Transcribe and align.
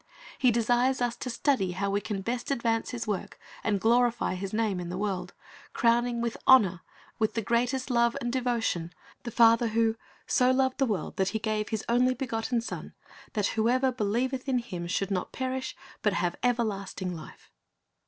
He 0.39 0.49
desires 0.49 0.99
us 0.99 1.15
to 1.17 1.29
study 1.29 1.73
how 1.73 1.91
we 1.91 2.01
can 2.01 2.23
best 2.23 2.49
advance 2.49 2.89
His 2.89 3.05
work 3.05 3.37
and 3.63 3.79
glorify 3.79 4.33
His 4.33 4.51
name 4.51 4.79
in 4.79 4.89
the 4.89 4.97
world, 4.97 5.35
crowning 5.73 6.21
with 6.21 6.37
honor, 6.47 6.81
wath 7.19 7.35
the 7.35 7.41
greatest 7.43 7.91
love 7.91 8.17
and 8.19 8.33
devotion, 8.33 8.93
the 9.21 9.29
Father 9.29 9.67
who 9.67 9.95
"so 10.25 10.49
loved 10.49 10.79
the 10.79 10.87
world, 10.87 11.17
that 11.17 11.29
He 11.37 11.37
gave 11.37 11.69
His 11.69 11.85
only 11.87 12.15
begotten 12.15 12.61
Son, 12.61 12.95
that 13.33 13.45
whosoever 13.53 13.91
believeth 13.91 14.49
in 14.49 14.57
Him 14.57 14.87
should 14.87 15.11
not 15.11 15.31
perish, 15.31 15.75
but 16.01 16.13
have 16.13 16.35
everlasting 16.41 17.15
life." 17.15 17.51